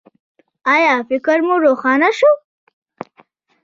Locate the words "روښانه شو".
1.65-2.31